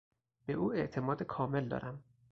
[0.45, 2.03] به او اعتماد کامل دارم.